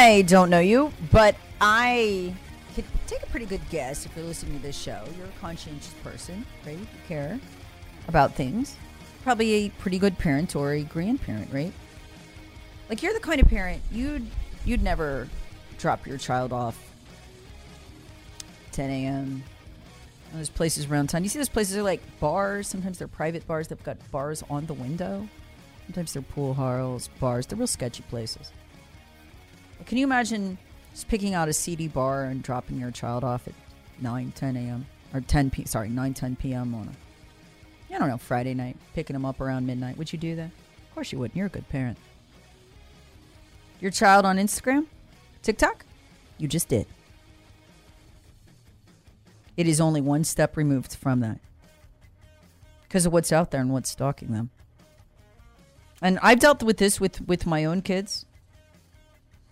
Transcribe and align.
I 0.00 0.22
don't 0.22 0.48
know 0.48 0.60
you, 0.60 0.94
but 1.12 1.36
I 1.60 2.34
could 2.74 2.86
take 3.06 3.22
a 3.22 3.26
pretty 3.26 3.44
good 3.44 3.60
guess 3.68 4.06
if 4.06 4.16
you're 4.16 4.24
listening 4.24 4.56
to 4.56 4.62
this 4.62 4.74
show. 4.74 5.04
You're 5.18 5.26
a 5.26 5.40
conscientious 5.42 5.92
person, 6.02 6.46
right? 6.64 6.78
You 6.78 6.86
care 7.06 7.38
about 8.08 8.34
things. 8.34 8.76
Probably 9.24 9.52
a 9.52 9.68
pretty 9.68 9.98
good 9.98 10.16
parent 10.16 10.56
or 10.56 10.72
a 10.72 10.84
grandparent, 10.84 11.52
right? 11.52 11.74
Like 12.88 13.02
you're 13.02 13.12
the 13.12 13.20
kind 13.20 13.42
of 13.42 13.48
parent 13.48 13.82
you'd 13.92 14.26
you'd 14.64 14.82
never 14.82 15.28
drop 15.76 16.06
your 16.06 16.16
child 16.16 16.50
off 16.50 16.78
10 18.72 18.88
a.m. 18.88 19.42
There's 20.32 20.48
places 20.48 20.86
around 20.86 21.08
town. 21.08 21.24
You 21.24 21.28
see 21.28 21.38
those 21.38 21.50
places 21.50 21.76
are 21.76 21.82
like 21.82 22.00
bars. 22.20 22.68
Sometimes 22.68 22.98
they're 22.98 23.06
private 23.06 23.46
bars. 23.46 23.68
They've 23.68 23.84
got 23.84 23.98
bars 24.10 24.42
on 24.48 24.64
the 24.64 24.72
window. 24.72 25.28
Sometimes 25.84 26.14
they're 26.14 26.22
pool 26.22 26.54
halls, 26.54 27.10
bars. 27.20 27.44
They're 27.44 27.58
real 27.58 27.66
sketchy 27.66 28.02
places. 28.04 28.50
Can 29.86 29.98
you 29.98 30.04
imagine 30.04 30.58
just 30.92 31.08
picking 31.08 31.34
out 31.34 31.48
a 31.48 31.52
seedy 31.52 31.88
bar 31.88 32.24
and 32.24 32.42
dropping 32.42 32.78
your 32.78 32.90
child 32.90 33.24
off 33.24 33.46
at 33.48 33.54
9, 34.00 34.32
10 34.34 34.56
a.m. 34.56 34.86
or 35.12 35.20
10 35.20 35.50
p. 35.50 35.64
Sorry, 35.64 35.88
9, 35.88 36.14
10 36.14 36.36
p.m. 36.36 36.74
on 36.74 36.88
a, 36.88 37.94
I 37.94 37.98
don't 37.98 38.08
know, 38.08 38.18
Friday 38.18 38.54
night, 38.54 38.76
picking 38.94 39.14
them 39.14 39.24
up 39.24 39.40
around 39.40 39.66
midnight. 39.66 39.96
Would 39.98 40.12
you 40.12 40.18
do 40.18 40.36
that? 40.36 40.46
Of 40.46 40.94
course 40.94 41.12
you 41.12 41.18
wouldn't. 41.18 41.36
You're 41.36 41.46
a 41.46 41.50
good 41.50 41.68
parent. 41.68 41.98
Your 43.80 43.90
child 43.90 44.26
on 44.26 44.36
Instagram, 44.36 44.86
TikTok, 45.42 45.84
you 46.38 46.48
just 46.48 46.68
did. 46.68 46.86
It 49.56 49.66
is 49.66 49.80
only 49.80 50.00
one 50.00 50.24
step 50.24 50.56
removed 50.56 50.94
from 50.94 51.20
that 51.20 51.38
because 52.82 53.06
of 53.06 53.12
what's 53.12 53.32
out 53.32 53.50
there 53.50 53.60
and 53.60 53.72
what's 53.72 53.90
stalking 53.90 54.32
them. 54.32 54.50
And 56.02 56.18
I've 56.22 56.40
dealt 56.40 56.62
with 56.62 56.78
this 56.78 56.98
with 57.00 57.20
with 57.28 57.46
my 57.46 57.64
own 57.64 57.82
kids. 57.82 58.24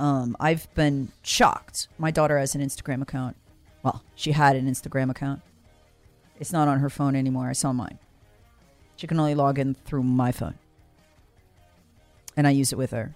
Um, 0.00 0.36
I've 0.40 0.72
been 0.74 1.12
shocked. 1.22 1.88
My 1.98 2.10
daughter 2.10 2.38
has 2.38 2.54
an 2.54 2.62
Instagram 2.62 3.02
account. 3.02 3.36
Well, 3.82 4.02
she 4.14 4.32
had 4.32 4.56
an 4.56 4.66
Instagram 4.66 5.10
account. 5.10 5.42
It's 6.38 6.52
not 6.52 6.68
on 6.68 6.80
her 6.80 6.88
phone 6.88 7.14
anymore. 7.14 7.50
It's 7.50 7.64
on 7.64 7.76
mine. 7.76 7.98
She 8.96 9.06
can 9.06 9.20
only 9.20 9.34
log 9.34 9.58
in 9.58 9.74
through 9.74 10.02
my 10.02 10.32
phone, 10.32 10.58
and 12.36 12.46
I 12.46 12.50
use 12.50 12.72
it 12.72 12.76
with 12.76 12.90
her 12.90 13.14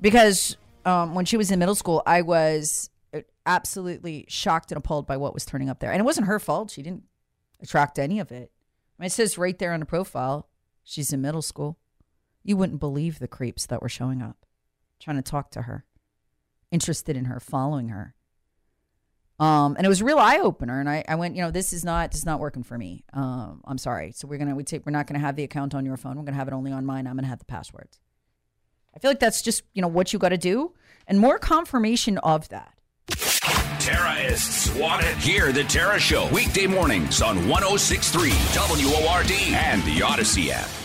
because 0.00 0.56
um, 0.84 1.14
when 1.14 1.24
she 1.24 1.36
was 1.36 1.50
in 1.50 1.58
middle 1.58 1.74
school, 1.74 2.02
I 2.04 2.22
was 2.22 2.90
absolutely 3.46 4.24
shocked 4.28 4.70
and 4.70 4.78
appalled 4.78 5.06
by 5.06 5.16
what 5.16 5.34
was 5.34 5.44
turning 5.44 5.68
up 5.68 5.80
there. 5.80 5.90
And 5.90 6.00
it 6.00 6.04
wasn't 6.04 6.26
her 6.26 6.38
fault. 6.38 6.70
She 6.70 6.82
didn't 6.82 7.04
attract 7.62 7.98
any 7.98 8.18
of 8.18 8.30
it. 8.30 8.50
I 8.98 9.02
mean, 9.02 9.06
it 9.06 9.12
says 9.12 9.38
right 9.38 9.58
there 9.58 9.72
on 9.72 9.80
the 9.80 9.86
profile, 9.86 10.48
she's 10.84 11.12
in 11.12 11.20
middle 11.20 11.42
school. 11.42 11.78
You 12.44 12.56
wouldn't 12.56 12.80
believe 12.80 13.18
the 13.18 13.28
creeps 13.28 13.66
that 13.66 13.82
were 13.82 13.88
showing 13.88 14.20
up, 14.20 14.44
trying 15.02 15.16
to 15.16 15.22
talk 15.22 15.50
to 15.52 15.62
her, 15.62 15.84
interested 16.70 17.16
in 17.16 17.26
her, 17.26 17.40
following 17.40 17.88
her. 17.88 18.14
Um, 19.40 19.74
and 19.76 19.84
it 19.84 19.88
was 19.88 20.00
a 20.00 20.04
real 20.04 20.18
eye 20.18 20.38
opener. 20.38 20.78
And 20.78 20.88
I, 20.88 21.04
I 21.08 21.16
went, 21.16 21.34
you 21.34 21.42
know, 21.42 21.50
this 21.50 21.72
is 21.72 21.84
not, 21.84 22.12
this 22.12 22.20
is 22.20 22.26
not 22.26 22.38
working 22.38 22.62
for 22.62 22.78
me. 22.78 23.02
Um, 23.12 23.60
I'm 23.64 23.78
sorry. 23.78 24.12
So 24.12 24.28
we're 24.28 24.38
gonna, 24.38 24.54
we 24.54 24.62
take, 24.62 24.86
we're 24.86 24.92
not 24.92 25.06
gonna 25.06 25.18
have 25.18 25.34
the 25.34 25.42
account 25.42 25.74
on 25.74 25.84
your 25.84 25.96
phone. 25.96 26.16
We're 26.16 26.24
gonna 26.24 26.36
have 26.36 26.48
it 26.48 26.54
only 26.54 26.70
on 26.70 26.86
mine. 26.86 27.06
I'm 27.06 27.16
gonna 27.16 27.26
have 27.26 27.40
the 27.40 27.44
passwords. 27.44 27.98
I 28.94 28.98
feel 28.98 29.10
like 29.10 29.20
that's 29.20 29.42
just, 29.42 29.62
you 29.72 29.82
know, 29.82 29.88
what 29.88 30.12
you 30.12 30.18
got 30.18 30.30
to 30.30 30.38
do, 30.38 30.74
and 31.06 31.18
more 31.18 31.38
confirmation 31.38 32.18
of 32.18 32.48
that. 32.50 32.74
Terrorists 33.78 34.72
wanted. 34.76 35.16
Hear 35.16 35.50
the 35.50 35.64
Tara 35.64 35.98
Show 35.98 36.28
weekday 36.32 36.66
mornings 36.66 37.20
on 37.22 37.48
1063 37.48 38.30
WORD 38.54 39.32
and 39.54 39.82
the 39.84 40.02
Odyssey 40.02 40.52
app. 40.52 40.81